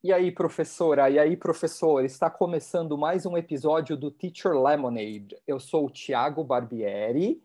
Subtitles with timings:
[0.00, 1.10] E aí, professora?
[1.10, 2.04] E aí, professor?
[2.04, 5.36] Está começando mais um episódio do Teacher Lemonade.
[5.44, 7.42] Eu sou o Tiago Barbieri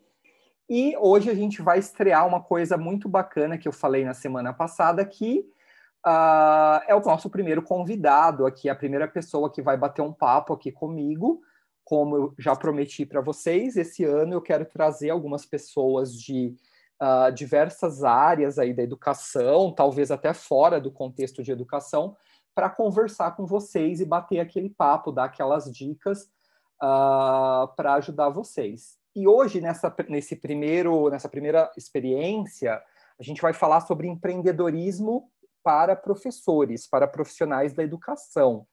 [0.70, 4.52] e hoje a gente vai estrear uma coisa muito bacana que eu falei na semana
[4.52, 5.40] passada, que
[6.06, 10.52] uh, é o nosso primeiro convidado aqui, a primeira pessoa que vai bater um papo
[10.52, 11.42] aqui comigo.
[11.82, 16.54] Como eu já prometi para vocês, esse ano eu quero trazer algumas pessoas de
[17.02, 22.16] uh, diversas áreas aí da educação, talvez até fora do contexto de educação,
[22.54, 26.22] para conversar com vocês e bater aquele papo, dar aquelas dicas
[26.82, 26.84] uh,
[27.66, 28.96] ah, para ajudar vocês.
[29.14, 32.80] E hoje, nessa, nesse primeiro, nessa primeira experiência,
[33.18, 35.30] a gente vai falar sobre empreendedorismo
[35.62, 38.66] para professores, para profissionais da educação.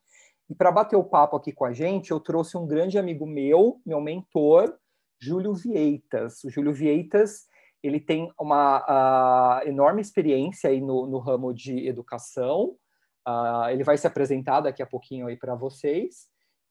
[0.49, 3.79] E para bater o papo aqui com a gente, eu trouxe um grande amigo meu,
[3.85, 4.75] meu mentor,
[5.19, 6.43] Júlio Vieitas.
[6.43, 7.47] O Júlio Vieitas
[7.83, 12.75] ele tem uma uh, enorme experiência aí no, no ramo de educação,
[13.27, 16.27] Uh, ele vai se apresentar daqui a pouquinho aí para vocês.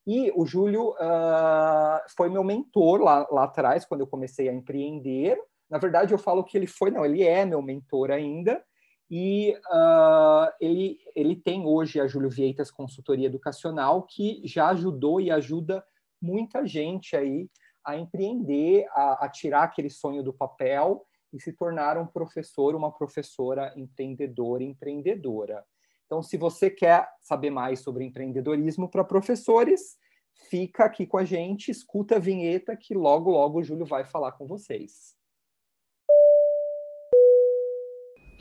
[0.06, 5.38] E o Júlio uh, foi meu mentor lá, lá atrás, quando eu comecei a empreender.
[5.70, 8.62] Na verdade, eu falo que ele foi, não, ele é meu mentor ainda.
[9.10, 15.30] E uh, ele, ele tem hoje a Júlio Vieitas Consultoria Educacional, que já ajudou e
[15.30, 15.84] ajuda
[16.22, 17.48] muita gente aí
[17.84, 22.92] a empreender, a, a tirar aquele sonho do papel e se tornar um professor, uma
[22.92, 25.64] professora empreendedora, empreendedora.
[26.10, 29.96] Então, se você quer saber mais sobre empreendedorismo para professores,
[30.50, 34.32] fica aqui com a gente, escuta a vinheta que logo, logo o Júlio vai falar
[34.32, 35.14] com vocês.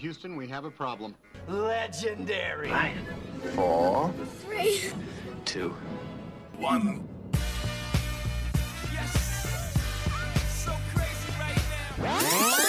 [0.03, 1.13] Houston, we have a problem.
[1.47, 2.69] Legendary.
[2.69, 4.11] Five, four,
[4.41, 4.91] three,
[5.45, 5.71] two,
[6.57, 7.07] one.
[8.91, 9.13] Yes.
[10.65, 11.61] So crazy right
[12.01, 12.68] now.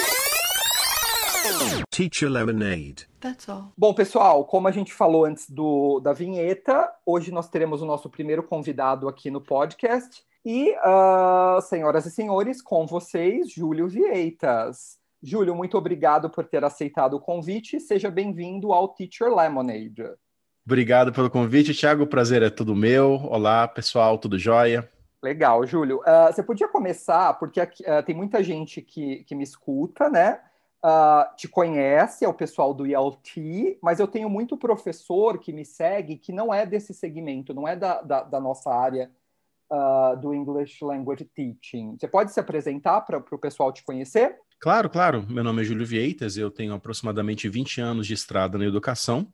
[1.91, 3.09] Teacher Lemonade.
[3.21, 3.73] That's all.
[3.77, 8.09] Bom, pessoal, como a gente falou antes do, da vinheta, hoje nós teremos o nosso
[8.09, 10.23] primeiro convidado aqui no podcast.
[10.45, 14.99] E, uh, senhoras e senhores, com vocês, Júlio Vieitas.
[15.23, 17.79] Júlio, muito obrigado por ter aceitado o convite.
[17.79, 20.05] Seja bem-vindo ao Teacher Lemonade.
[20.65, 22.05] Obrigado pelo convite, Thiago.
[22.05, 23.17] O prazer é tudo meu.
[23.25, 24.91] Olá, pessoal, tudo jóia?
[25.23, 25.99] Legal, Júlio.
[25.99, 30.41] Uh, você podia começar, porque aqui, uh, tem muita gente que, que me escuta, né?
[30.85, 35.65] Uh, te conhece, é o pessoal do ILT, mas eu tenho muito professor que me
[35.65, 39.11] segue que não é desse segmento, não é da, da, da nossa área
[39.71, 41.97] uh, do English Language Teaching.
[41.99, 44.39] Você pode se apresentar para o pessoal te conhecer?
[44.61, 45.27] Claro, claro.
[45.27, 49.27] Meu nome é Júlio Vieitas, eu tenho aproximadamente 20 anos de estrada na educação.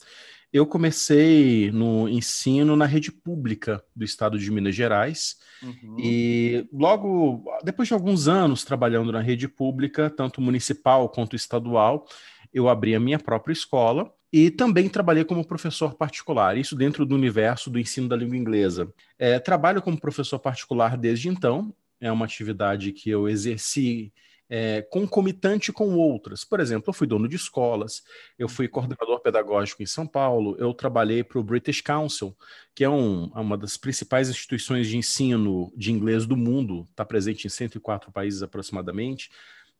[0.52, 5.34] Eu comecei no ensino na rede pública do estado de Minas Gerais.
[5.60, 5.96] Uhum.
[5.98, 12.06] E logo, depois de alguns anos trabalhando na rede pública, tanto municipal quanto estadual,
[12.54, 17.16] eu abri a minha própria escola e também trabalhei como professor particular, isso dentro do
[17.16, 18.94] universo do ensino da língua inglesa.
[19.18, 24.12] É, trabalho como professor particular desde então, é uma atividade que eu exerci
[24.48, 26.44] é, concomitante com outras.
[26.44, 28.02] Por exemplo, eu fui dono de escolas,
[28.38, 32.36] eu fui coordenador pedagógico em São Paulo, eu trabalhei para o British Council,
[32.74, 37.04] que é um, é uma das principais instituições de ensino de inglês do mundo, está
[37.04, 39.30] presente em 104 países aproximadamente.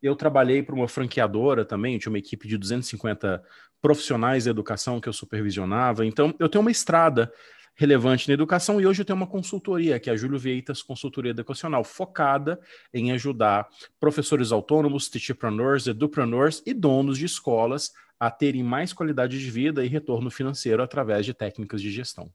[0.03, 3.43] Eu trabalhei para uma franqueadora também, tinha uma equipe de 250
[3.81, 6.05] profissionais de educação que eu supervisionava.
[6.05, 7.33] Então, eu tenho uma estrada
[7.77, 11.31] relevante na educação e hoje eu tenho uma consultoria, que é a Júlio Vieitas Consultoria
[11.31, 12.59] Educacional, focada
[12.93, 13.69] em ajudar
[14.01, 19.89] professores autônomos, teacherpreneurs, edupreneurs e donos de escolas a terem mais qualidade de vida e
[19.89, 22.31] retorno financeiro através de técnicas de gestão.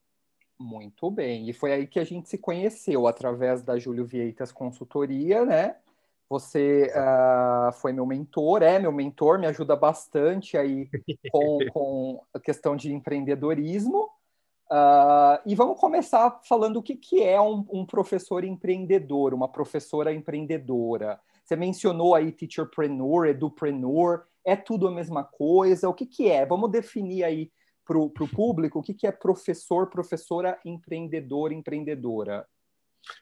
[0.59, 5.43] Muito bem, e foi aí que a gente se conheceu, através da Júlio Vieitas Consultoria,
[5.43, 5.75] né?
[6.29, 10.87] Você uh, foi meu mentor, é meu mentor, me ajuda bastante aí
[11.31, 14.07] com, com a questão de empreendedorismo.
[14.71, 20.13] Uh, e vamos começar falando o que, que é um, um, professor empreendedor, uma professora
[20.13, 21.19] empreendedora.
[21.43, 25.89] Você mencionou aí teacherpreneur, edupreneur, é tudo a mesma coisa?
[25.89, 26.45] O que, que é?
[26.45, 27.51] Vamos definir aí
[27.85, 32.47] para o público o que, que é professor, professora, empreendedor, empreendedora.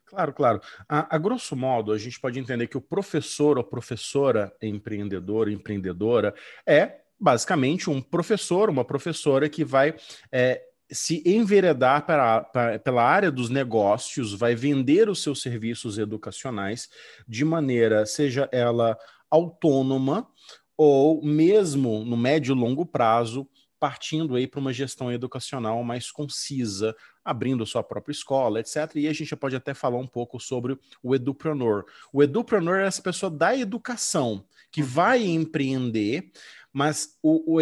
[0.06, 0.62] Claro, claro.
[0.88, 6.36] A, a, grosso modo, a gente pode entender que o professor ou professora empreendedor, empreendedora,
[6.68, 9.96] é basicamente um professor, uma professora que vai
[10.32, 16.90] é, se enveredar para, para, pela área dos negócios, vai vender os seus serviços educacionais
[17.28, 18.98] de maneira, seja ela
[19.30, 20.28] autônoma
[20.76, 23.48] ou mesmo no médio e longo prazo,
[23.80, 28.96] partindo aí para uma gestão educacional mais concisa, abrindo sua própria escola, etc.
[28.96, 31.86] E a gente pode até falar um pouco sobre o edupreneur.
[32.12, 34.88] O edupreneur é essa pessoa da educação que uhum.
[34.88, 36.32] vai empreender,
[36.72, 37.62] Mas o, o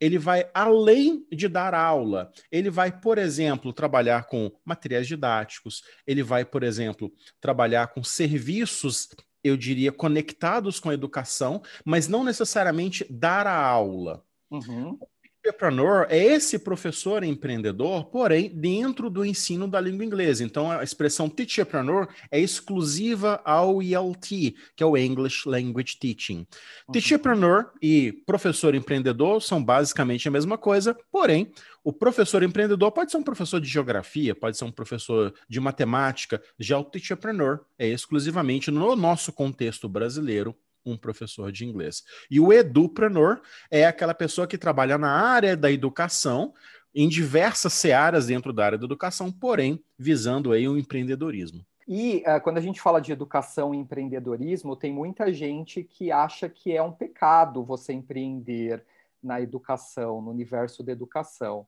[0.00, 2.32] ele vai além de dar aula.
[2.50, 9.08] Ele vai, por exemplo, trabalhar com materiais didáticos, ele vai, por exemplo, trabalhar com serviços,
[9.44, 14.24] eu diria, conectados com a educação, mas não necessariamente dar a aula.
[14.50, 14.98] Uhum
[15.44, 20.44] entrepreneur é esse professor empreendedor, porém dentro do ensino da língua inglesa.
[20.44, 26.38] Então a expressão teacherpreneur é exclusiva ao ELT, que é o English Language Teaching.
[26.38, 26.92] Uhum.
[26.92, 31.50] Teacherpreneur e professor empreendedor são basicamente a mesma coisa, porém
[31.82, 36.40] o professor empreendedor pode ser um professor de geografia, pode ser um professor de matemática,
[36.56, 42.02] já o teacherpreneur é exclusivamente no nosso contexto brasileiro um professor de inglês.
[42.30, 43.40] E o edupreneur
[43.70, 46.52] é aquela pessoa que trabalha na área da educação,
[46.94, 51.64] em diversas searas dentro da área da educação, porém visando aí o empreendedorismo.
[51.88, 56.48] E uh, quando a gente fala de educação e empreendedorismo, tem muita gente que acha
[56.48, 58.84] que é um pecado você empreender
[59.22, 61.66] na educação, no universo da educação.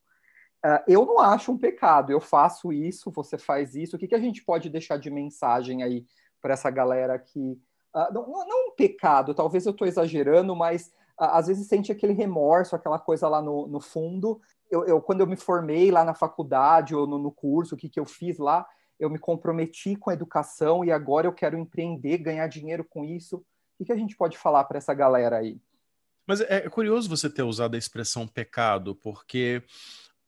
[0.64, 3.96] Uh, eu não acho um pecado, eu faço isso, você faz isso.
[3.96, 6.06] O que, que a gente pode deixar de mensagem aí
[6.40, 7.58] para essa galera que
[7.94, 10.88] Uh, não, não, um pecado, talvez eu estou exagerando, mas
[11.20, 14.40] uh, às vezes sente aquele remorso, aquela coisa lá no, no fundo.
[14.70, 17.88] Eu, eu, quando eu me formei lá na faculdade ou no, no curso, o que,
[17.88, 18.66] que eu fiz lá,
[18.98, 23.36] eu me comprometi com a educação e agora eu quero empreender, ganhar dinheiro com isso.
[23.36, 23.44] O
[23.78, 25.60] que, que a gente pode falar para essa galera aí?
[26.26, 29.62] Mas é, é curioso você ter usado a expressão pecado, porque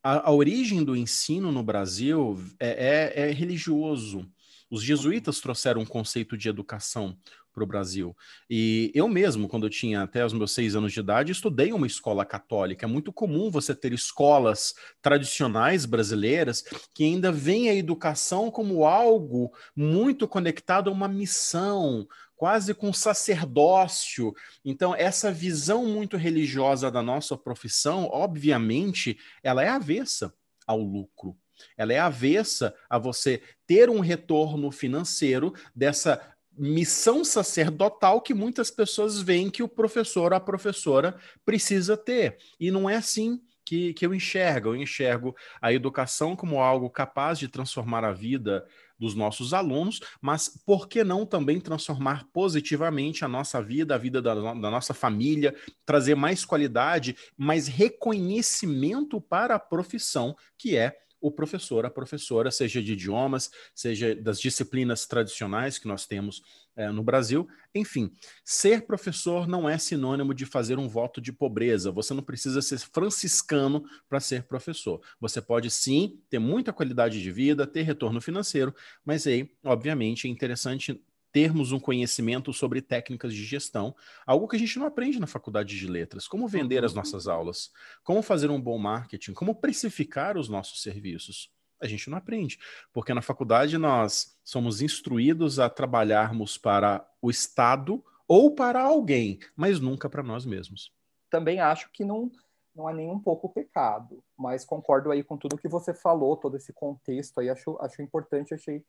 [0.02, 4.28] a, a origem do ensino no Brasil é, é, é religioso.
[4.70, 7.16] Os jesuítas trouxeram um conceito de educação
[7.56, 8.14] para o Brasil.
[8.50, 11.86] E eu mesmo, quando eu tinha até os meus seis anos de idade, estudei uma
[11.86, 12.84] escola católica.
[12.84, 16.62] É muito comum você ter escolas tradicionais brasileiras
[16.94, 22.06] que ainda veem a educação como algo muito conectado a uma missão,
[22.36, 24.34] quase com sacerdócio.
[24.62, 30.30] Então, essa visão muito religiosa da nossa profissão, obviamente, ela é avessa
[30.66, 31.34] ao lucro.
[31.74, 39.20] Ela é avessa a você ter um retorno financeiro dessa missão sacerdotal que muitas pessoas
[39.20, 42.38] veem que o professor ou a professora precisa ter.
[42.58, 44.70] E não é assim que, que eu enxergo.
[44.70, 48.66] Eu enxergo a educação como algo capaz de transformar a vida
[48.98, 54.22] dos nossos alunos, mas por que não também transformar positivamente a nossa vida, a vida
[54.22, 55.54] da, da nossa família,
[55.84, 62.80] trazer mais qualidade, mais reconhecimento para a profissão que é o professor, a professora, seja
[62.80, 66.40] de idiomas, seja das disciplinas tradicionais que nós temos
[66.76, 67.48] é, no Brasil.
[67.74, 68.12] Enfim,
[68.44, 71.90] ser professor não é sinônimo de fazer um voto de pobreza.
[71.90, 75.00] Você não precisa ser franciscano para ser professor.
[75.20, 78.72] Você pode sim ter muita qualidade de vida, ter retorno financeiro,
[79.04, 81.02] mas aí, obviamente, é interessante
[81.36, 83.94] termos um conhecimento sobre técnicas de gestão,
[84.26, 86.26] algo que a gente não aprende na faculdade de letras.
[86.26, 86.96] Como vender as uhum.
[86.96, 87.70] nossas aulas,
[88.02, 91.52] como fazer um bom marketing, como precificar os nossos serviços.
[91.78, 92.58] A gente não aprende,
[92.90, 99.78] porque na faculdade nós somos instruídos a trabalharmos para o Estado ou para alguém, mas
[99.78, 100.90] nunca para nós mesmos.
[101.28, 102.32] Também acho que não,
[102.74, 106.56] não é nem um pouco pecado, mas concordo aí com tudo que você falou, todo
[106.56, 108.82] esse contexto aí, acho, acho importante, achei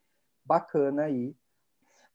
[0.45, 1.35] bacana aí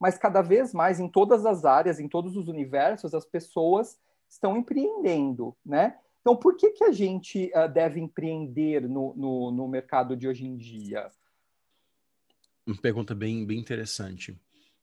[0.02, 4.56] mas cada vez mais em todas as áreas, em todos os universos, as pessoas estão
[4.56, 5.96] empreendendo, né?
[6.20, 10.44] Então, por que, que a gente uh, deve empreender no, no, no, mercado de hoje
[10.44, 11.08] em dia?
[12.66, 14.36] Uma pergunta bem, bem interessante.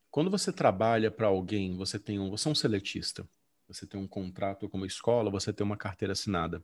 [0.10, 3.28] Quando você trabalha para alguém, você tem um, você é um seletista,
[3.68, 6.64] você tem um contrato com uma escola, você tem uma carteira assinada.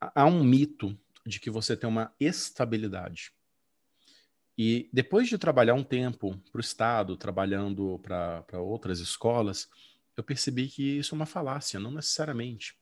[0.00, 3.34] Há um mito de que você tem uma estabilidade.
[4.56, 9.68] E depois de trabalhar um tempo para o Estado, trabalhando para outras escolas,
[10.16, 12.76] eu percebi que isso é uma falácia, não necessariamente.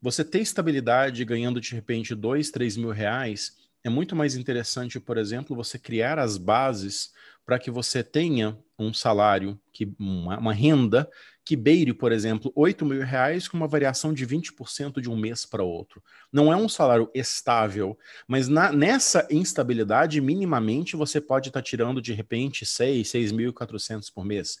[0.00, 5.16] Você ter estabilidade ganhando de repente dois, três mil reais é muito mais interessante, por
[5.16, 7.12] exemplo, você criar as bases
[7.44, 11.08] para que você tenha um salário, que, uma, uma renda
[11.46, 15.46] que beire, por exemplo, 8 mil reais com uma variação de 20% de um mês
[15.46, 16.02] para outro.
[16.32, 22.02] Não é um salário estável, mas na, nessa instabilidade, minimamente, você pode estar tá tirando
[22.02, 24.58] de repente 6, 6.400 por mês.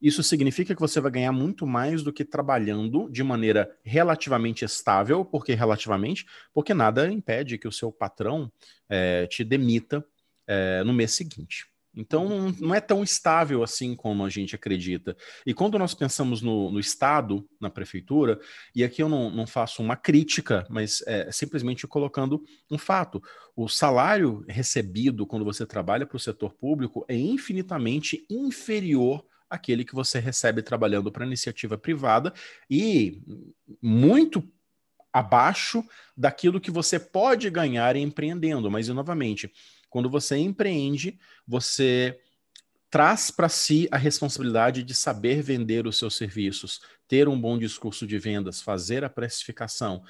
[0.00, 5.22] Isso significa que você vai ganhar muito mais do que trabalhando de maneira relativamente estável,
[5.22, 8.50] porque relativamente, porque nada impede que o seu patrão
[8.88, 10.02] é, te demita
[10.46, 11.66] é, no mês seguinte.
[11.96, 15.16] Então, não é tão estável assim como a gente acredita.
[15.46, 18.38] E quando nós pensamos no, no Estado, na prefeitura,
[18.74, 23.22] e aqui eu não, não faço uma crítica, mas é simplesmente colocando um fato:
[23.56, 29.94] o salário recebido quando você trabalha para o setor público é infinitamente inferior aquele que
[29.94, 32.32] você recebe trabalhando para iniciativa privada
[32.68, 33.22] e
[33.80, 34.42] muito
[35.18, 35.82] abaixo
[36.16, 38.70] daquilo que você pode ganhar empreendendo.
[38.70, 39.50] Mas, novamente,
[39.88, 42.18] quando você empreende, você
[42.90, 48.06] traz para si a responsabilidade de saber vender os seus serviços, ter um bom discurso
[48.06, 50.02] de vendas, fazer a precificação.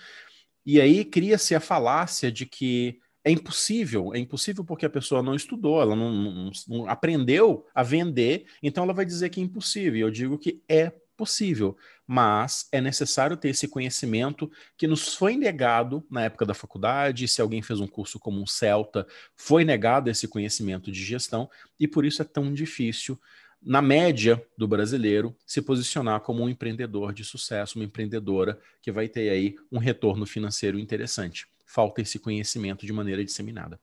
[0.65, 5.35] E aí cria-se a falácia de que é impossível, é impossível porque a pessoa não
[5.35, 10.07] estudou, ela não, não, não aprendeu a vender, então ela vai dizer que é impossível.
[10.07, 16.05] Eu digo que é possível, mas é necessário ter esse conhecimento que nos foi negado
[16.11, 17.27] na época da faculdade.
[17.27, 21.49] Se alguém fez um curso como um Celta, foi negado esse conhecimento de gestão
[21.81, 23.19] e por isso é tão difícil,
[23.63, 29.09] na média do brasileiro, se posicionar como um empreendedor de sucesso, uma empreendedora que vai
[29.09, 31.49] ter aí um retorno financeiro interessante.
[31.65, 33.81] Falta esse conhecimento de maneira disseminada.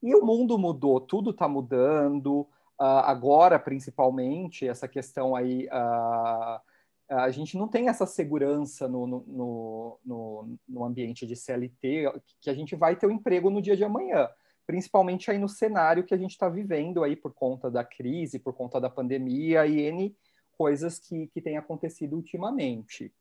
[0.00, 2.46] E o mundo mudou, tudo está mudando.
[2.80, 6.60] Uh, agora, principalmente, essa questão aí, uh,
[7.08, 12.54] a gente não tem essa segurança no, no, no, no, ambiente de CLT, que a
[12.54, 14.28] gente vai ter o um emprego no dia de amanhã,
[14.66, 18.52] principalmente aí no cenário que a gente está vivendo aí por conta da crise, por
[18.52, 20.16] conta da pandemia e N
[20.56, 23.12] coisas que, que têm acontecido ultimamente.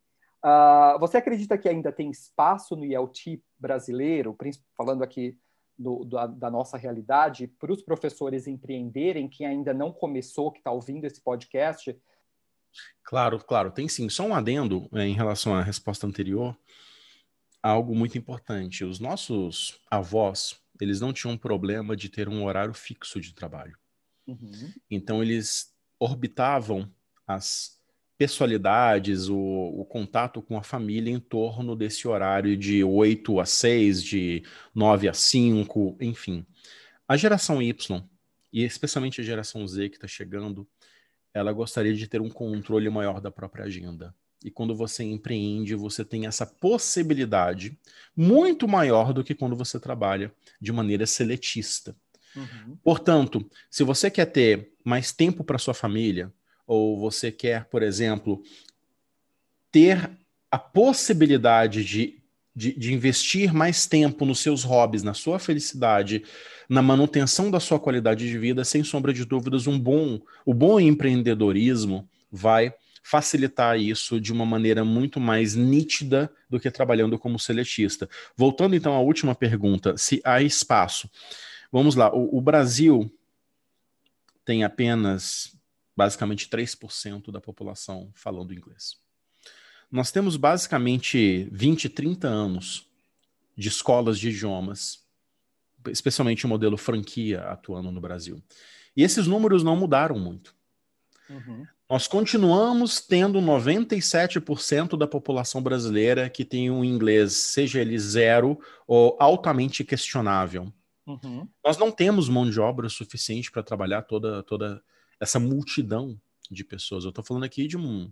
[0.44, 4.36] Uh, você acredita que ainda tem espaço no IELT brasileiro,
[4.76, 5.38] falando aqui
[5.78, 10.72] do, da, da, nossa realidade para os professores empreenderem, quem ainda não começou, que está
[10.72, 11.96] ouvindo esse podcast?
[13.04, 14.10] Claro, claro, tem sim.
[14.10, 16.58] Só um adendo é, em relação à resposta anterior,
[17.62, 18.84] algo muito importante.
[18.84, 23.78] Os nossos avós, eles não tinham problema de ter um horário fixo de trabalho.
[24.28, 24.74] Uhum.
[24.90, 26.92] Então, eles orbitavam
[27.26, 27.77] as
[28.18, 34.04] pessoalidades, o, o, contato com a família em torno desse horário de 8 a 6,
[34.04, 34.44] de
[34.74, 36.46] 9 a 5, enfim.
[37.08, 38.04] A geração Y,
[38.52, 40.68] e especialmente a geração Z que está chegando,
[41.34, 44.14] ela gostaria de ter um controle maior da própria agenda.
[44.44, 47.78] E quando você empreende, você tem essa possibilidade
[48.16, 51.96] muito maior do que quando você trabalha de maneira seletista.
[52.36, 52.78] Uhum.
[52.84, 56.32] Portanto, se você quer ter mais tempo para sua família,
[56.68, 58.44] ou você quer, por exemplo,
[59.72, 60.12] ter
[60.52, 62.22] a possibilidade de,
[62.54, 66.24] de, de, investir mais tempo nos seus hobbies, na sua felicidade,
[66.68, 70.80] na manutenção da sua qualidade de vida, sem sombra de dúvidas, um bom, o bom
[70.80, 78.10] empreendedorismo vai facilitar isso de uma maneira muito mais nítida do que trabalhando como seletista.
[78.36, 81.10] Voltando então à última pergunta, se há espaço.
[81.72, 83.10] Vamos lá, o, o Brasil
[84.44, 85.57] tem apenas
[85.98, 88.96] basicamente 3% da população falando inglês.
[89.92, 92.88] Nós temos basicamente 20, 30 anos
[93.58, 95.04] de escolas de idiomas,
[95.90, 98.42] especialmente o modelo franquia atuando no Brasil.
[98.96, 100.56] E esses números não mudaram muito.
[101.30, 101.66] Uhum.
[101.90, 109.16] Nós continuamos tendo 97% da população brasileira que tem um inglês, seja ele zero ou
[109.20, 110.72] altamente questionável.
[111.06, 111.48] Uhum.
[111.64, 114.84] Nós não temos mão de obra suficiente para trabalhar toda, toda
[115.20, 116.20] essa multidão
[116.50, 117.04] de pessoas.
[117.04, 118.12] Eu estou falando aqui de um,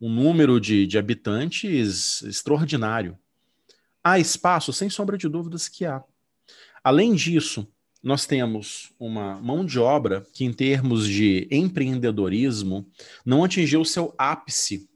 [0.00, 3.18] um número de, de habitantes extraordinário.
[4.02, 6.02] Há espaço, sem sombra de dúvidas, que há.
[6.82, 7.66] Além disso,
[8.02, 12.86] nós temos uma mão de obra que, em termos de empreendedorismo,
[13.24, 14.88] não atingiu o seu ápice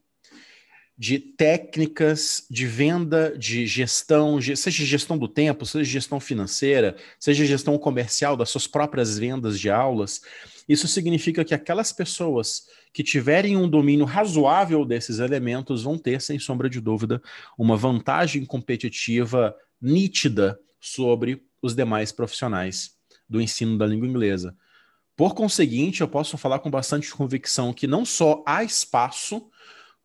[0.99, 7.79] de técnicas de venda, de gestão, seja gestão do tempo, seja gestão financeira, seja gestão
[7.79, 10.23] comercial das suas próprias vendas de aulas.
[10.69, 16.39] Isso significa que aquelas pessoas que tiverem um domínio razoável desses elementos vão ter, sem
[16.39, 17.23] sombra de dúvida,
[17.57, 22.97] uma vantagem competitiva nítida sobre os demais profissionais
[23.29, 24.57] do ensino da língua inglesa.
[25.17, 29.51] Por conseguinte, eu posso falar com bastante convicção que não só há espaço,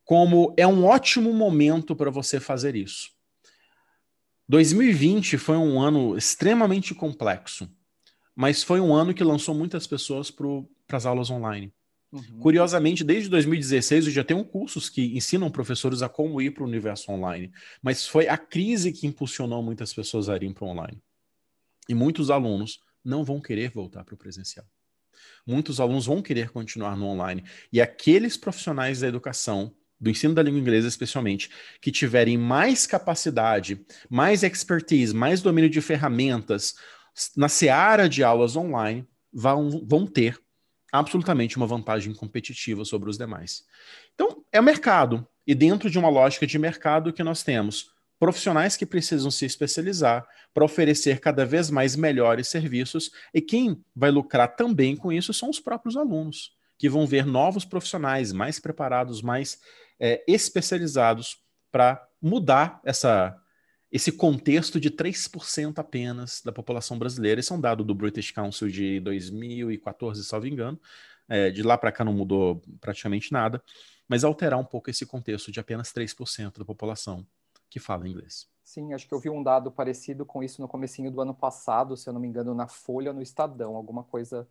[0.06, 3.10] como é um ótimo momento para você fazer isso.
[4.48, 7.70] 2020 foi um ano extremamente complexo,
[8.36, 11.74] mas foi um ano que lançou muitas pessoas para as aulas online.
[12.12, 12.40] Uhum.
[12.40, 16.68] Curiosamente, desde 2016 eu já tenho cursos que ensinam professores a como ir para o
[16.68, 21.02] universo online, mas foi a crise que impulsionou muitas pessoas a irem para o online.
[21.88, 24.66] E muitos alunos não vão querer voltar para o presencial.
[25.46, 27.44] Muitos alunos vão querer continuar no online.
[27.72, 33.86] E aqueles profissionais da educação do ensino da língua inglesa especialmente, que tiverem mais capacidade,
[34.10, 36.74] mais expertise, mais domínio de ferramentas
[37.36, 40.40] na seara de aulas online, vão, vão ter
[40.92, 43.64] absolutamente uma vantagem competitiva sobre os demais.
[44.14, 45.28] Então, é o mercado.
[45.48, 50.28] E dentro de uma lógica de mercado que nós temos profissionais que precisam se especializar
[50.54, 55.50] para oferecer cada vez mais melhores serviços, e quem vai lucrar também com isso são
[55.50, 56.52] os próprios alunos
[56.82, 59.60] que vão ver novos profissionais mais preparados, mais
[60.00, 61.38] é, especializados
[61.72, 63.40] para mudar essa,
[63.92, 67.40] esse contexto de 3% apenas da população brasileira.
[67.40, 70.80] Esse é um dado do British Council de 2014, salvo engano.
[71.28, 73.64] É, de lá para cá não mudou praticamente nada,
[74.08, 77.26] mas alterar um pouco esse contexto de apenas 3% da população
[77.70, 78.48] que fala inglês.
[78.64, 81.96] Sim, acho que eu vi um dado parecido com isso no comecinho do ano passado,
[81.98, 84.48] se eu não me engano, na Folha, no Estadão, alguma coisa.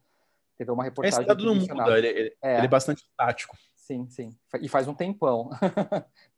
[0.56, 1.18] Teve uma reportagem.
[1.18, 2.58] Esse dado não muda, ele, ele, é.
[2.58, 3.56] ele é bastante tático.
[3.74, 4.30] Sim, sim.
[4.60, 5.50] E faz um tempão.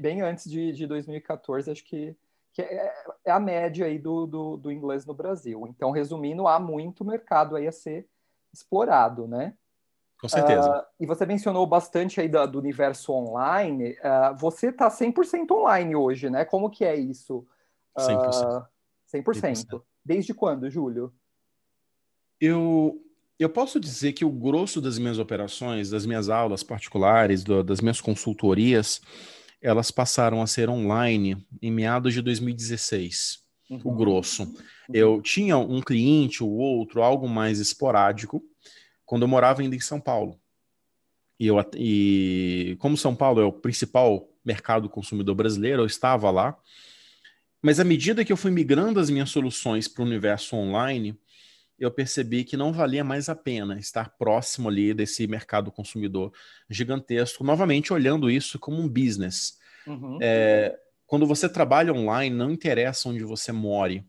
[0.00, 2.16] bem antes de, de 2014, acho que,
[2.54, 2.94] que é,
[3.24, 5.66] é, a média aí do, do, do, inglês no Brasil.
[5.68, 8.08] Então, resumindo, há muito mercado aí a ser
[8.52, 9.54] explorado, né?
[10.20, 10.70] Com certeza.
[10.70, 13.90] Uh, e você mencionou bastante aí do, do universo online.
[13.94, 16.44] Uh, você está 100% online hoje, né?
[16.44, 17.44] Como que é isso?
[17.98, 18.66] Uh, 100%.
[19.12, 19.24] 100%.
[19.24, 19.82] 100%.
[20.04, 21.12] Desde quando, Júlio?
[22.40, 23.02] Eu,
[23.36, 27.80] eu posso dizer que o grosso das minhas operações, das minhas aulas particulares, do, das
[27.80, 29.00] minhas consultorias,
[29.64, 33.42] elas passaram a ser online em meados de 2016.
[33.70, 33.80] Uhum.
[33.82, 34.42] O grosso.
[34.42, 34.54] Uhum.
[34.92, 38.44] Eu tinha um cliente ou outro, algo mais esporádico,
[39.06, 40.38] quando eu morava ainda em São Paulo.
[41.40, 46.54] E, eu, e como São Paulo é o principal mercado consumidor brasileiro, eu estava lá.
[47.62, 51.18] Mas à medida que eu fui migrando as minhas soluções para o universo online,
[51.78, 56.32] eu percebi que não valia mais a pena estar próximo ali desse mercado consumidor
[56.68, 59.58] gigantesco, novamente olhando isso como um business.
[59.86, 60.18] Uhum.
[60.22, 64.04] É, quando você trabalha online, não interessa onde você more.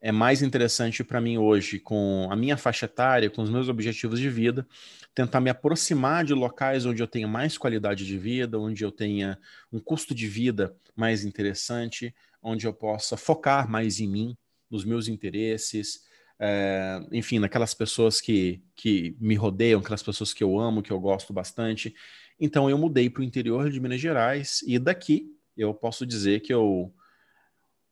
[0.00, 4.20] É mais interessante para mim hoje, com a minha faixa etária, com os meus objetivos
[4.20, 4.66] de vida,
[5.14, 9.38] tentar me aproximar de locais onde eu tenha mais qualidade de vida, onde eu tenha
[9.72, 14.36] um custo de vida mais interessante, onde eu possa focar mais em mim,
[14.70, 16.05] nos meus interesses,
[16.38, 21.00] é, enfim, naquelas pessoas que, que me rodeiam, aquelas pessoas que eu amo, que eu
[21.00, 21.94] gosto bastante.
[22.38, 26.52] Então eu mudei para o interior de Minas Gerais e daqui eu posso dizer que
[26.52, 26.92] eu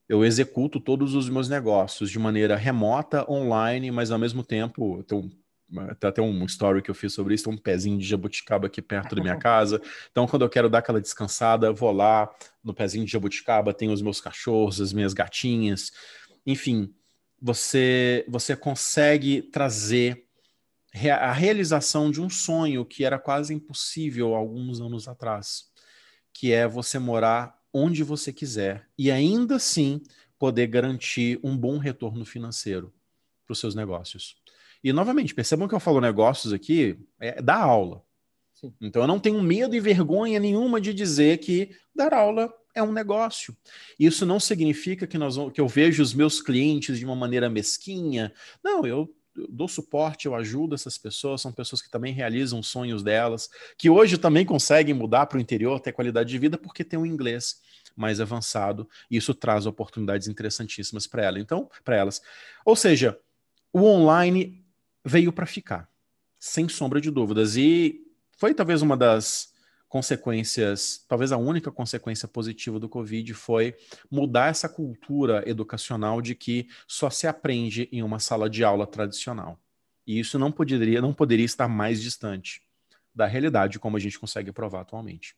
[0.07, 5.33] eu executo todos os meus negócios de maneira remota, online, mas ao mesmo tempo tem
[5.99, 8.83] tem até um story que eu fiz sobre isso, tem um pezinho de jabuticaba aqui
[8.83, 9.81] perto da minha casa.
[10.11, 12.31] Então, quando eu quero dar aquela descansada, eu vou lá
[12.63, 15.91] no pezinho de jabuticaba, tem os meus cachorros, as minhas gatinhas,
[16.47, 16.95] enfim,
[17.45, 20.27] você, você consegue trazer
[21.11, 25.65] a realização de um sonho que era quase impossível alguns anos atrás,
[26.33, 30.01] que é você morar onde você quiser e ainda assim
[30.39, 32.95] poder garantir um bom retorno financeiro
[33.45, 34.37] para os seus negócios.
[34.83, 38.03] E novamente, percebam que eu falo negócios aqui é da aula.
[38.55, 38.73] Sim.
[38.81, 42.93] Então eu não tenho medo e vergonha nenhuma de dizer que dar aula é um
[42.93, 43.57] negócio.
[43.99, 48.33] Isso não significa que, nós, que eu vejo os meus clientes de uma maneira mesquinha.
[48.63, 49.15] Não, eu
[49.49, 54.17] dou suporte, eu ajudo essas pessoas, são pessoas que também realizam sonhos delas, que hoje
[54.17, 57.61] também conseguem mudar para o interior, ter qualidade de vida, porque tem um inglês
[57.97, 61.39] mais avançado, e isso traz oportunidades interessantíssimas para ela.
[61.39, 62.21] Então, para elas.
[62.65, 63.19] Ou seja,
[63.73, 64.65] o online
[65.05, 65.89] veio para ficar,
[66.39, 67.57] sem sombra de dúvidas.
[67.57, 68.01] E
[68.37, 69.54] foi talvez uma das
[69.95, 73.77] consequências, talvez a única consequência positiva do Covid foi
[74.11, 79.57] mudar essa cultura educacional de que só se aprende em uma sala de aula tradicional.
[80.05, 82.61] E isso não poderia, não poderia estar mais distante
[83.15, 85.37] da realidade como a gente consegue provar atualmente.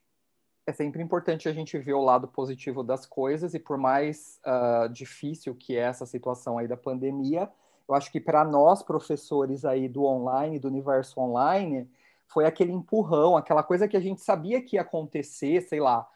[0.66, 4.88] É sempre importante a gente ver o lado positivo das coisas e por mais uh,
[4.88, 7.46] difícil que é essa situação aí da pandemia,
[7.86, 11.86] eu acho que para nós professores aí do online, do universo online,
[12.28, 16.06] foi aquele empurrão, aquela coisa que a gente sabia que ia acontecer, sei lá,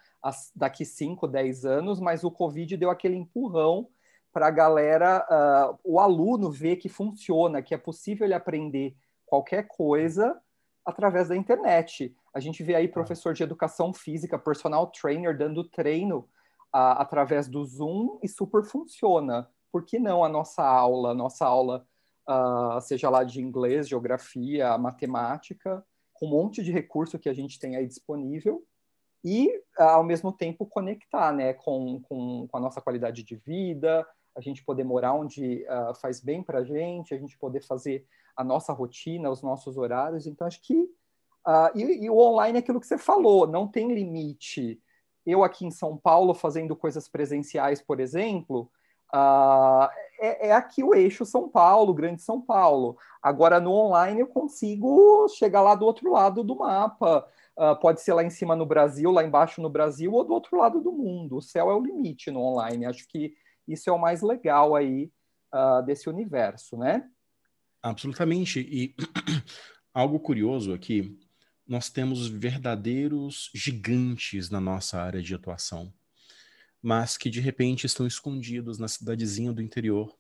[0.55, 3.89] daqui 5, 10 anos, mas o Covid deu aquele empurrão
[4.33, 8.97] para a galera, uh, o aluno ver que funciona, que é possível ele aprender
[9.27, 10.41] qualquer coisa
[10.85, 12.15] através da internet.
[12.33, 12.95] A gente vê aí tá.
[12.95, 16.19] professor de educação física, personal trainer, dando treino
[16.75, 19.49] uh, através do Zoom e super funciona.
[19.73, 21.87] Por que não a nossa aula, a nossa aula,
[22.29, 25.85] uh, seja lá de inglês, geografia, matemática,
[26.21, 28.63] com um monte de recurso que a gente tem aí disponível
[29.25, 34.07] e, ao mesmo tempo, conectar né, com, com, com a nossa qualidade de vida,
[34.37, 38.07] a gente poder morar onde uh, faz bem para a gente, a gente poder fazer
[38.37, 40.27] a nossa rotina, os nossos horários.
[40.27, 40.75] Então, acho que.
[40.75, 44.81] Uh, e, e, o online é aquilo que você falou, não tem limite.
[45.27, 48.71] Eu aqui em São Paulo, fazendo coisas presenciais, por exemplo,
[49.15, 49.89] uh,
[50.21, 52.99] é, é, aqui o eixo São Paulo, Grande São Paulo.
[53.23, 57.27] Agora, no online, eu consigo chegar lá do outro lado do mapa.
[57.57, 60.59] Uh, pode ser lá em cima no Brasil, lá embaixo no Brasil, ou do outro
[60.59, 61.37] lado do mundo.
[61.37, 62.87] O céu é o limite no online.
[62.87, 63.35] Acho que
[63.67, 65.11] isso é o mais legal aí
[65.55, 67.09] uh, desse universo, né?
[67.83, 68.61] Absolutamente.
[68.61, 68.95] E
[69.93, 71.19] algo curioso aqui,
[71.67, 75.93] nós temos verdadeiros gigantes na nossa área de atuação,
[76.83, 80.15] mas que de repente estão escondidos na cidadezinha do interior.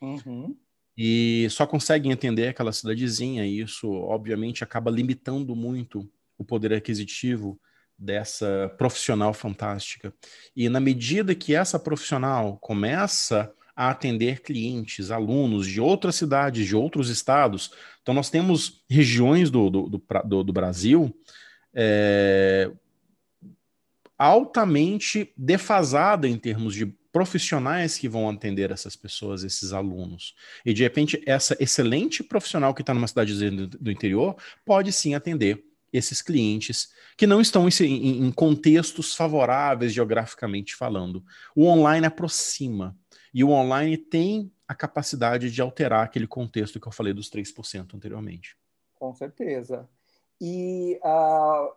[0.00, 0.56] Uhum.
[0.96, 7.60] E só conseguem entender aquela cidadezinha, e isso, obviamente, acaba limitando muito o poder aquisitivo
[7.98, 10.14] dessa profissional fantástica.
[10.54, 16.74] E na medida que essa profissional começa a atender clientes, alunos de outras cidades, de
[16.74, 17.70] outros estados.
[18.00, 21.14] Então, nós temos regiões do, do, do, do Brasil
[21.74, 22.70] é,
[24.18, 30.34] altamente defasada em termos de profissionais que vão atender essas pessoas, esses alunos.
[30.64, 35.64] E, de repente, essa excelente profissional que está numa cidade do interior pode sim atender
[35.92, 41.24] esses clientes que não estão em, em contextos favoráveis geograficamente falando.
[41.54, 42.94] O online aproxima
[43.32, 47.94] e o online tem a capacidade de alterar aquele contexto que eu falei dos 3%
[47.94, 48.56] anteriormente.
[48.94, 49.88] Com certeza.
[50.40, 51.72] E uh,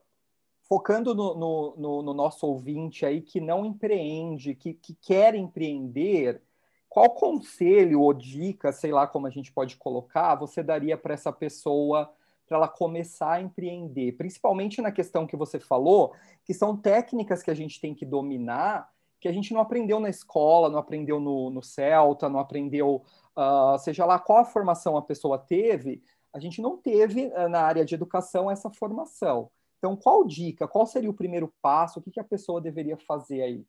[0.70, 6.42] focando no, no, no, no, nosso ouvinte aí que não empreende, que, que quer empreender,
[6.88, 11.34] qual conselho ou dica, sei lá como a gente pode colocar, você daria para essa
[11.34, 12.14] pessoa
[12.48, 14.14] para ela começar a empreender?
[14.14, 16.14] Principalmente na questão que você falou,
[16.46, 20.10] que são técnicas que a gente tem que dominar que a gente não aprendeu na
[20.10, 23.04] escola, não aprendeu no, no Celta, não aprendeu,
[23.36, 26.02] uh, seja lá qual a formação a pessoa teve,
[26.34, 29.52] a gente não teve uh, na área de educação essa formação.
[29.80, 33.42] Então, qual dica, qual seria o primeiro passo, o que, que a pessoa deveria fazer
[33.42, 33.66] aí?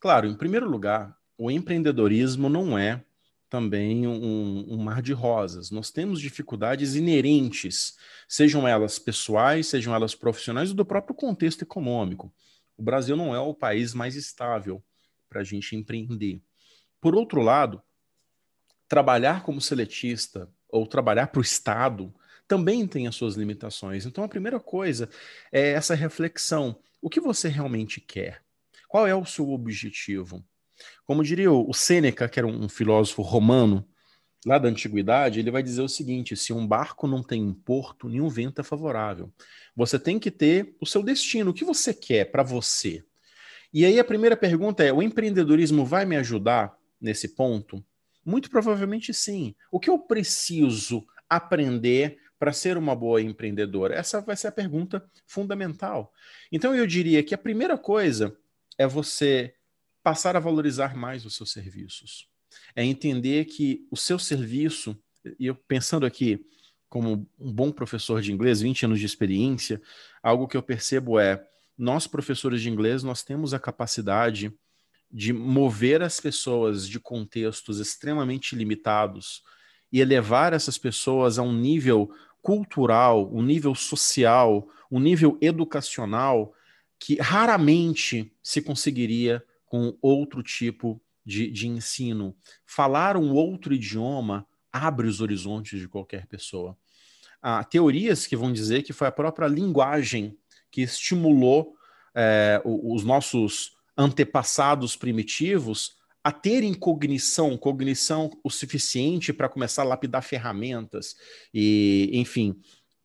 [0.00, 3.04] Claro, em primeiro lugar, o empreendedorismo não é
[3.48, 5.70] também um, um, mar de rosas.
[5.70, 12.32] Nós temos dificuldades inerentes, sejam elas pessoais, sejam elas profissionais, ou do próprio contexto econômico.
[12.78, 14.82] O Brasil não é o país mais estável
[15.28, 16.40] para a gente empreender.
[16.98, 17.82] Por outro lado,
[18.88, 22.12] trabalhar como seletista ou trabalhar para o Estado
[22.52, 24.04] também tem as suas limitações.
[24.04, 25.08] Então, a primeira coisa
[25.50, 28.42] é essa reflexão: o que você realmente quer?
[28.86, 30.44] Qual é o seu objetivo?
[31.06, 33.88] Como diria o Sêneca, que era um filósofo romano,
[34.44, 38.06] lá da antiguidade, ele vai dizer o seguinte: se um barco não tem um porto,
[38.06, 39.32] nenhum vento é favorável.
[39.74, 43.02] Você tem que ter o seu destino, o que você quer para você.
[43.72, 47.82] E aí a primeira pergunta é: o empreendedorismo vai me ajudar nesse ponto?
[48.22, 49.54] Muito provavelmente sim.
[49.70, 53.94] O que eu preciso aprender para ser uma boa empreendedora?
[53.94, 56.12] Essa vai ser a pergunta fundamental.
[56.50, 58.36] Então eu diria que a primeira coisa
[58.76, 59.54] é você
[60.02, 62.26] passar a valorizar mais os seus serviços.
[62.74, 65.00] É entender que o seu serviço,
[65.38, 66.44] e eu pensando aqui,
[66.88, 69.80] como um bom professor de inglês, 20 anos de experiência,
[70.20, 71.46] algo que eu percebo é,
[71.78, 74.52] nós professores de inglês, nós temos a capacidade
[75.08, 79.44] de mover as pessoas de contextos extremamente limitados
[79.92, 82.10] e elevar essas pessoas a um nível
[82.42, 86.52] cultural, um nível social, um nível educacional
[86.98, 92.36] que raramente se conseguiria com outro tipo de, de ensino.
[92.66, 96.76] Falar um outro idioma abre os horizontes de qualquer pessoa.
[97.40, 100.36] Há teorias que vão dizer que foi a própria linguagem
[100.70, 101.74] que estimulou
[102.14, 110.22] é, os nossos antepassados primitivos a terem cognição, cognição o suficiente para começar a lapidar
[110.22, 111.16] ferramentas
[111.52, 112.60] e, enfim,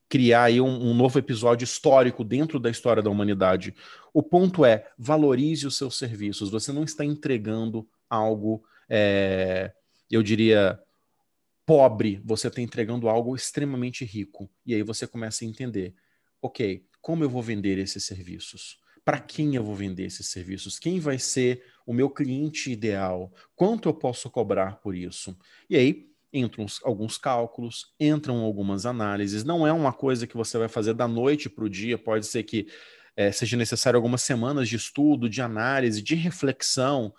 [0.08, 3.76] criar aí um, um, novo episódio histórico dentro da história da humanidade.
[4.14, 6.52] O ponto é, valorize os seus serviços.
[6.52, 9.74] Você não está entregando algo, é,
[10.10, 10.80] eu diria,
[11.66, 14.50] pobre, você está entregando algo extremamente rico.
[14.66, 15.94] E aí você começa a entender,
[16.42, 18.80] ok, como eu vou vender esses serviços?
[19.08, 20.78] Para quem eu vou vender esses serviços?
[20.78, 23.32] Quem vai ser o meu cliente ideal?
[23.56, 25.34] Quanto eu posso cobrar por isso?
[25.70, 29.46] E aí entram alguns cálculos, entram algumas análises.
[29.46, 32.44] Não é uma coisa que você vai fazer da noite para o dia, pode ser
[32.44, 32.68] que
[33.16, 37.16] é, seja necessário algumas semanas de estudo, de análise, de reflexão,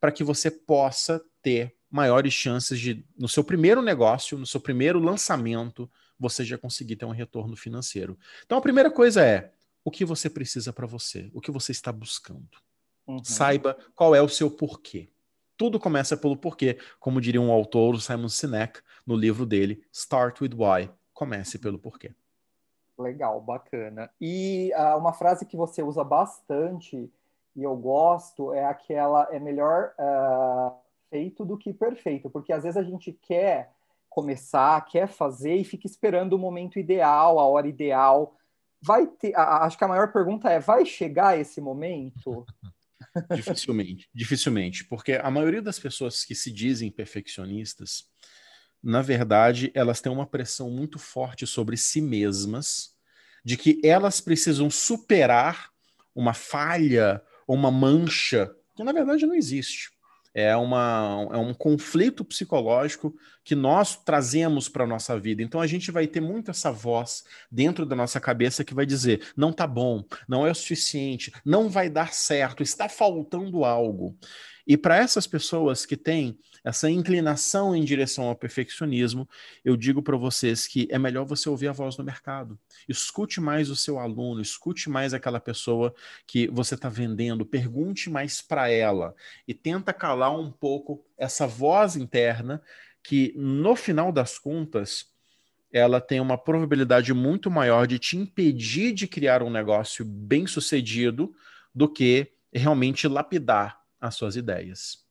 [0.00, 4.98] para que você possa ter maiores chances de, no seu primeiro negócio, no seu primeiro
[4.98, 5.86] lançamento,
[6.18, 8.18] você já conseguir ter um retorno financeiro.
[8.46, 9.52] Então, a primeira coisa é
[9.86, 12.58] o que você precisa para você, o que você está buscando.
[13.06, 13.22] Uhum.
[13.22, 15.08] Saiba qual é o seu porquê.
[15.56, 20.40] Tudo começa pelo porquê, como diria um autor, o Simon Sinek, no livro dele, Start
[20.40, 20.90] with Why.
[21.14, 22.12] Comece pelo porquê.
[22.98, 24.10] Legal, bacana.
[24.20, 27.08] E uh, uma frase que você usa bastante
[27.54, 30.74] e eu gosto é aquela é melhor uh,
[31.10, 33.70] feito do que perfeito, porque às vezes a gente quer
[34.10, 38.34] começar, quer fazer e fica esperando o momento ideal, a hora ideal.
[38.86, 42.46] Vai ter, acho que a maior pergunta é: vai chegar esse momento?
[43.34, 48.10] Dificilmente, dificilmente, porque a maioria das pessoas que se dizem perfeccionistas
[48.86, 52.94] na verdade, elas têm uma pressão muito forte sobre si mesmas,
[53.44, 55.70] de que elas precisam superar
[56.14, 59.90] uma falha ou uma mancha que na verdade não existe.
[60.38, 65.42] É, uma, é um conflito psicológico que nós trazemos para a nossa vida.
[65.42, 69.32] Então a gente vai ter muito essa voz dentro da nossa cabeça que vai dizer:
[69.34, 74.14] não tá bom, não é o suficiente, não vai dar certo, está faltando algo.
[74.66, 79.28] E para essas pessoas que têm essa inclinação em direção ao perfeccionismo,
[79.64, 82.58] eu digo para vocês que é melhor você ouvir a voz do mercado.
[82.88, 85.94] Escute mais o seu aluno, escute mais aquela pessoa
[86.26, 89.14] que você está vendendo, pergunte mais para ela
[89.46, 92.60] e tenta calar um pouco essa voz interna
[93.04, 95.06] que, no final das contas,
[95.72, 101.32] ela tem uma probabilidade muito maior de te impedir de criar um negócio bem sucedido
[101.72, 105.06] do que realmente lapidar as suas ideias.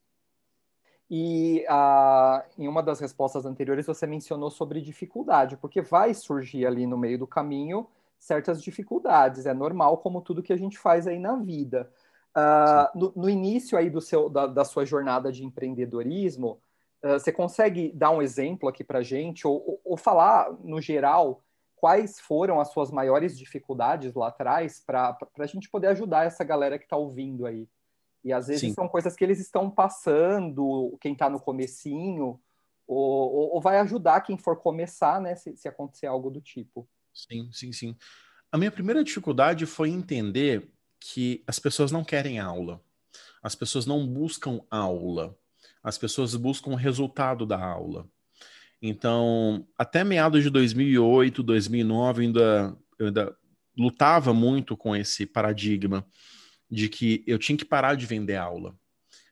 [1.09, 6.87] E ah, em uma das respostas anteriores você mencionou sobre dificuldade, porque vai surgir ali
[6.87, 11.19] no meio do caminho certas dificuldades, é normal como tudo que a gente faz aí
[11.19, 11.91] na vida.
[12.33, 16.59] Ah, no, no, início aí do seu, da, da sua jornada de empreendedorismo,
[17.03, 21.43] ah, você consegue dar um exemplo aqui para gente, ou, ou, ou, falar no geral
[21.75, 26.79] quais foram as suas maiores dificuldades lá atrás, para a gente poder ajudar essa galera
[26.79, 27.69] que está ouvindo aí?
[28.25, 28.73] E às vezes Sim.
[28.73, 32.41] são coisas que eles estão passando, quem está no comecinho,
[32.87, 36.89] ou, ou, vai ajudar quem for começar, né, se, se acontecer algo do tipo.
[37.13, 37.95] Sim, sim, sim.
[38.51, 40.67] A minha primeira dificuldade foi entender
[40.99, 42.81] que as pessoas não querem aula.
[43.43, 45.37] As pessoas não buscam aula.
[45.83, 48.09] As pessoas buscam o resultado da aula.
[48.81, 53.37] Então, até meados de 2008, 2009, eu ainda, eu ainda
[53.77, 56.03] lutava muito com esse paradigma
[56.69, 58.75] de que eu tinha que parar de vender aula.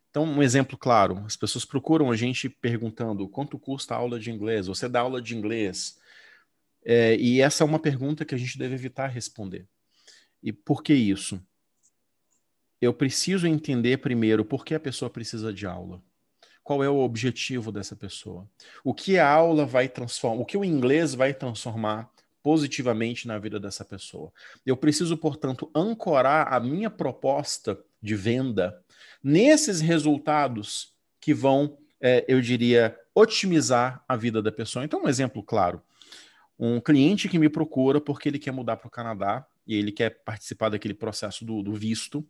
[0.10, 4.32] Então, um exemplo claro: as pessoas procuram a gente perguntando quanto custa a aula de
[4.32, 5.98] inglês, você dá aula de inglês?
[6.86, 9.66] É, e essa é uma pergunta que a gente deve evitar responder.
[10.42, 11.42] E por que isso?
[12.82, 16.04] Eu preciso entender primeiro por que a pessoa precisa de aula.
[16.62, 18.48] Qual é o objetivo dessa pessoa?
[18.84, 20.42] O que a aula vai transformar?
[20.42, 22.12] O que o inglês vai transformar
[22.44, 24.32] positivamente na vida dessa pessoa.
[24.66, 28.78] Eu preciso, portanto, ancorar a minha proposta de venda
[29.24, 34.84] nesses resultados que vão, é, eu diria, otimizar a vida da pessoa.
[34.84, 35.82] Então, um exemplo claro:
[36.60, 40.10] um cliente que me procura porque ele quer mudar para o Canadá e ele quer
[40.26, 42.28] participar daquele processo do, do visto,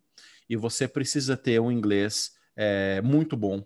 [0.47, 3.65] e você precisa ter um inglês é, muito bom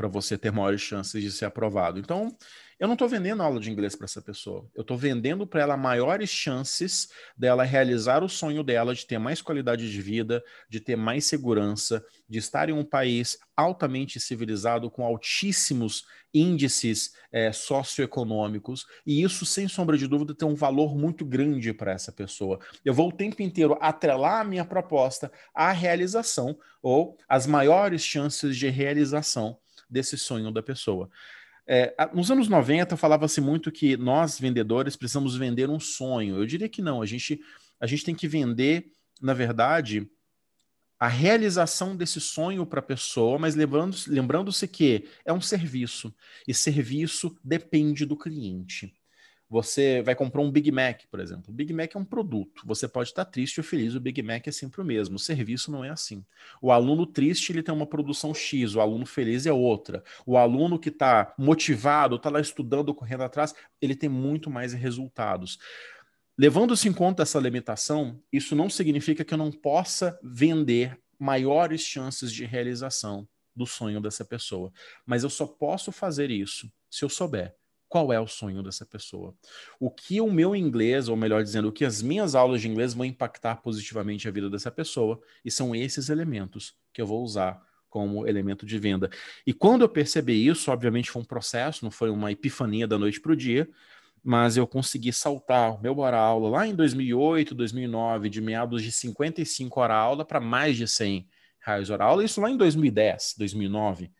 [0.00, 1.98] para você ter maiores chances de ser aprovado.
[1.98, 2.34] Então,
[2.78, 4.66] eu não estou vendendo aula de inglês para essa pessoa.
[4.74, 9.42] Eu estou vendendo para ela maiores chances dela realizar o sonho dela de ter mais
[9.42, 15.04] qualidade de vida, de ter mais segurança, de estar em um país altamente civilizado, com
[15.04, 18.86] altíssimos índices é, socioeconômicos.
[19.04, 22.58] E isso, sem sombra de dúvida, tem um valor muito grande para essa pessoa.
[22.82, 28.56] Eu vou o tempo inteiro atrelar a minha proposta à realização ou às maiores chances
[28.56, 29.58] de realização
[29.90, 31.10] desse sonho da pessoa.
[31.66, 36.36] É, nos anos 90 falava-se muito que nós, vendedores, precisamos vender um sonho.
[36.36, 37.40] Eu diria que não, a gente,
[37.78, 40.08] a gente tem que vender, na verdade,
[40.98, 46.14] a realização desse sonho para a pessoa, mas lembrando-se lembrando que é um serviço,
[46.46, 48.92] e serviço depende do cliente.
[49.50, 51.46] Você vai comprar um Big Mac, por exemplo.
[51.48, 52.62] O Big Mac é um produto.
[52.64, 55.16] Você pode estar triste ou feliz, o Big Mac é sempre o mesmo.
[55.16, 56.24] O serviço não é assim.
[56.62, 60.04] O aluno triste ele tem uma produção X, o aluno feliz é outra.
[60.24, 65.58] O aluno que está motivado, está lá estudando, correndo atrás, ele tem muito mais resultados.
[66.38, 72.32] Levando-se em conta essa limitação, isso não significa que eu não possa vender maiores chances
[72.32, 74.72] de realização do sonho dessa pessoa.
[75.04, 77.59] Mas eu só posso fazer isso se eu souber
[77.90, 79.34] qual é o sonho dessa pessoa.
[79.80, 82.94] O que o meu inglês, ou melhor dizendo, o que as minhas aulas de inglês
[82.94, 87.60] vão impactar positivamente a vida dessa pessoa, e são esses elementos que eu vou usar
[87.90, 89.10] como elemento de venda.
[89.44, 93.20] E quando eu percebi isso, obviamente foi um processo, não foi uma epifania da noite
[93.20, 93.68] para o dia,
[94.22, 99.80] mas eu consegui saltar o meu hora-aula lá em 2008, 2009, de meados de 55
[99.80, 101.26] hora-aula para mais de 100
[101.58, 104.12] reais hora-aula, isso lá em 2010, 2009.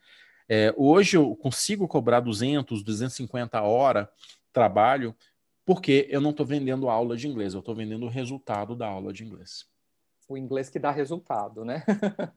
[0.52, 4.10] É, hoje eu consigo cobrar 200, 250 a hora
[4.52, 5.14] trabalho,
[5.64, 9.12] porque eu não estou vendendo aula de inglês, eu estou vendendo o resultado da aula
[9.12, 9.64] de inglês.
[10.28, 11.84] O inglês que dá resultado, né?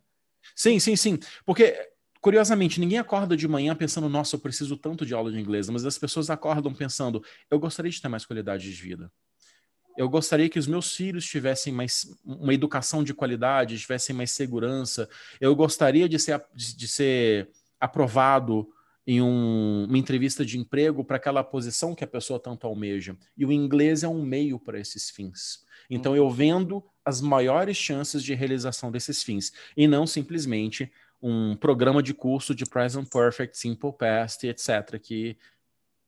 [0.56, 1.18] sim, sim, sim.
[1.44, 1.90] Porque,
[2.22, 5.84] curiosamente, ninguém acorda de manhã pensando, nossa, eu preciso tanto de aula de inglês, mas
[5.84, 9.12] as pessoas acordam pensando, eu gostaria de ter mais qualidade de vida.
[9.98, 15.10] Eu gostaria que os meus filhos tivessem mais uma educação de qualidade, tivessem mais segurança.
[15.42, 17.50] Eu gostaria de ser, de ser
[17.84, 18.70] aprovado
[19.06, 23.18] em um, uma entrevista de emprego para aquela posição que a pessoa tanto almeja.
[23.38, 25.66] E o inglês é um meio para esses fins.
[25.90, 30.90] Então eu vendo as maiores chances de realização desses fins e não simplesmente
[31.22, 35.38] um programa de curso de present perfect, simple past, etc, que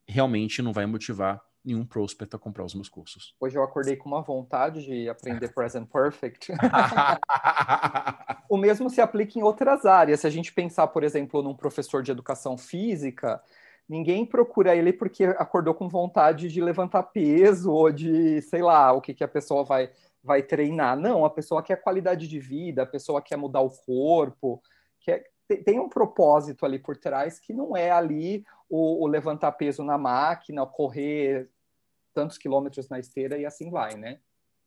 [0.08, 3.34] realmente não vai motivar nenhum prospect a comprar os meus cursos.
[3.40, 6.52] Hoje eu acordei com uma vontade de aprender present perfect.
[8.48, 10.20] o mesmo se aplica em outras áreas.
[10.20, 13.42] Se a gente pensar, por exemplo, num professor de educação física,
[13.88, 19.00] ninguém procura ele porque acordou com vontade de levantar peso ou de, sei lá, o
[19.00, 19.90] que, que a pessoa vai,
[20.22, 20.96] vai treinar.
[20.96, 24.62] Não, a pessoa quer qualidade de vida, a pessoa quer mudar o corpo,
[25.00, 25.24] quer,
[25.64, 29.98] tem um propósito ali por trás que não é ali o, o levantar peso na
[29.98, 31.48] máquina, correr
[32.16, 34.20] tantos quilômetros na esteira e assim vai, né?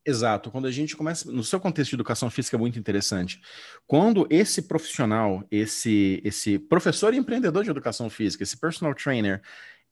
[0.06, 0.52] Exato.
[0.52, 3.40] Quando a gente começa, no seu contexto de educação física é muito interessante.
[3.88, 9.42] Quando esse profissional, esse esse professor e empreendedor de educação física, esse personal trainer,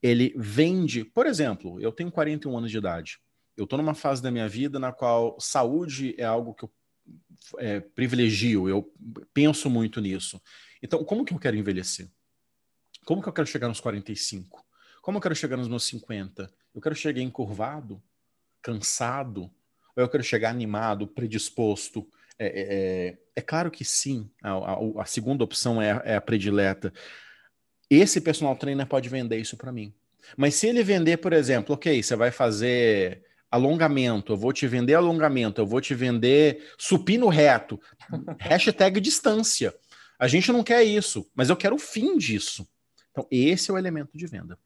[0.00, 3.18] ele vende, por exemplo, eu tenho 41 anos de idade.
[3.56, 6.70] Eu estou numa fase da minha vida na qual saúde é algo que eu
[7.58, 8.92] é, privilegio, eu
[9.34, 10.40] penso muito nisso.
[10.82, 12.08] Então, como que eu quero envelhecer?
[13.04, 14.64] Como que eu quero chegar nos 45?
[15.02, 16.52] Como eu quero chegar nos meus 50?
[16.78, 18.00] Eu quero chegar encurvado,
[18.62, 19.50] cansado,
[19.96, 22.08] ou eu quero chegar animado, predisposto?
[22.38, 22.62] É, é,
[23.08, 26.92] é, é claro que sim, a, a, a segunda opção é, é a predileta.
[27.90, 29.92] Esse personal trainer pode vender isso para mim.
[30.36, 34.94] Mas se ele vender, por exemplo, ok, você vai fazer alongamento, eu vou te vender
[34.94, 37.80] alongamento, eu vou te vender supino reto,
[38.38, 39.74] hashtag distância.
[40.16, 42.68] A gente não quer isso, mas eu quero o fim disso.
[43.10, 44.56] Então, esse é o elemento de venda.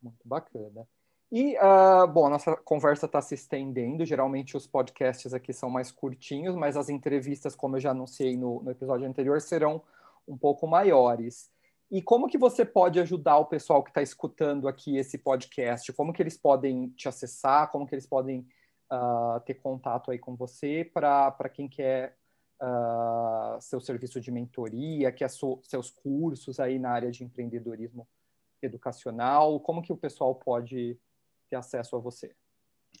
[0.00, 0.86] Muito bacana.
[1.32, 4.04] E, uh, bom, a nossa conversa está se estendendo.
[4.04, 8.60] Geralmente os podcasts aqui são mais curtinhos, mas as entrevistas, como eu já anunciei no,
[8.62, 9.80] no episódio anterior, serão
[10.26, 11.48] um pouco maiores.
[11.88, 15.92] E como que você pode ajudar o pessoal que está escutando aqui esse podcast?
[15.92, 17.70] Como que eles podem te acessar?
[17.70, 18.46] Como que eles podem
[18.92, 22.16] uh, ter contato aí com você para quem quer
[22.60, 28.06] uh, seu serviço de mentoria, quer so, seus cursos aí na área de empreendedorismo
[28.60, 29.60] educacional?
[29.60, 30.98] Como que o pessoal pode
[31.50, 32.32] ter acesso a você?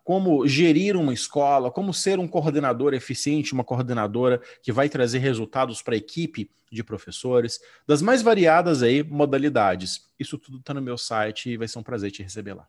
[0.05, 5.83] como gerir uma escola, como ser um coordenador eficiente, uma coordenadora que vai trazer resultados
[5.83, 10.11] para a equipe de professores, das mais variadas aí modalidades.
[10.19, 12.67] Isso tudo está no meu site e vai ser um prazer te receber lá.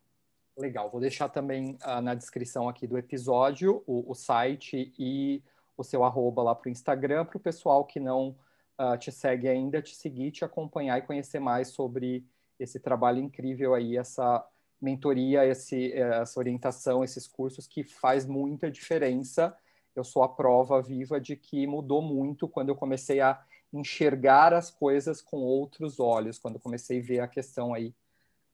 [0.58, 5.42] Legal, vou deixar também uh, na descrição aqui do episódio o, o site e
[5.76, 8.36] o seu arroba lá para o Instagram, para o pessoal que não
[8.80, 12.24] uh, te segue ainda, te seguir, te acompanhar e conhecer mais sobre
[12.60, 14.46] esse trabalho incrível aí, essa
[14.84, 19.56] mentoria, esse, essa orientação, esses cursos que faz muita diferença.
[19.96, 23.42] Eu sou a prova viva de que mudou muito quando eu comecei a
[23.72, 27.96] enxergar as coisas com outros olhos, quando eu comecei a ver a questão aí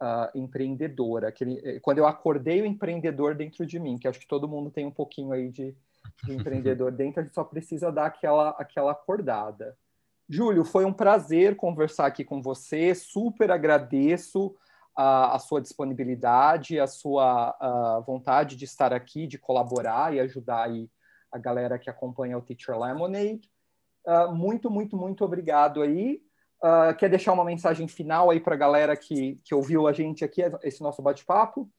[0.01, 4.27] uh, empreendedora, aquele, eh, quando eu acordei o empreendedor dentro de mim, que acho que
[4.27, 5.75] todo mundo tem um pouquinho aí de,
[6.23, 9.77] de empreendedor dentro, a gente só precisa dar aquela, aquela acordada.
[10.29, 14.55] Júlio, foi um prazer conversar aqui com você, super agradeço
[15.01, 20.65] a, a sua disponibilidade, a sua a vontade de estar aqui, de colaborar e ajudar
[20.65, 20.89] aí
[21.31, 23.49] a galera que acompanha o Teacher Lemonade.
[24.05, 26.21] Uh, muito, muito, muito obrigado aí.
[26.61, 30.25] Uh, quer deixar uma mensagem final aí para a galera que, que ouviu a gente
[30.25, 31.71] aqui, esse nosso bate-papo?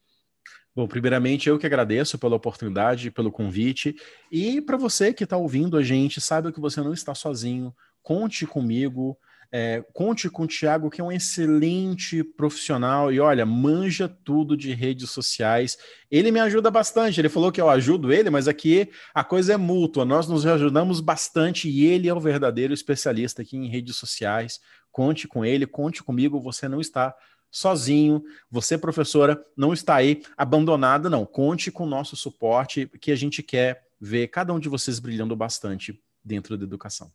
[0.75, 3.95] Bom, primeiramente eu que agradeço pela oportunidade, pelo convite.
[4.33, 7.75] E para você que está ouvindo a gente, saiba que você não está sozinho.
[8.03, 9.19] Conte comigo.
[9.53, 14.73] É, conte com o Thiago, que é um excelente profissional e olha, manja tudo de
[14.73, 15.77] redes sociais.
[16.09, 17.21] Ele me ajuda bastante.
[17.21, 20.05] Ele falou que eu ajudo ele, mas aqui a coisa é mútua.
[20.05, 24.61] Nós nos ajudamos bastante e ele é o verdadeiro especialista aqui em redes sociais.
[24.93, 26.41] Conte com ele, conte comigo.
[26.41, 27.13] Você não está
[27.51, 28.23] sozinho.
[28.51, 31.27] Você, professora, não está aí abandonada, não.
[31.27, 35.35] Conte com o nosso suporte, que a gente quer ver cada um de vocês brilhando
[35.35, 37.11] bastante dentro da educação.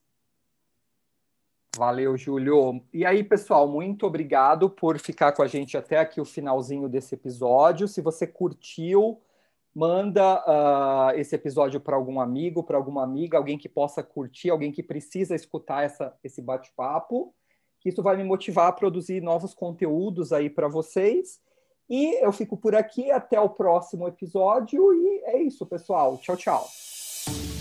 [1.77, 2.81] Valeu, Júlio.
[2.93, 7.15] E aí, pessoal, muito obrigado por ficar com a gente até aqui o finalzinho desse
[7.15, 7.87] episódio.
[7.87, 9.19] Se você curtiu,
[9.73, 14.71] manda uh, esse episódio para algum amigo, para alguma amiga, alguém que possa curtir, alguém
[14.71, 17.33] que precisa escutar essa, esse bate-papo.
[17.83, 21.39] Isso vai me motivar a produzir novos conteúdos aí para vocês.
[21.89, 24.91] E eu fico por aqui até o próximo episódio.
[24.93, 26.17] E é isso, pessoal.
[26.17, 27.54] Tchau, tchau.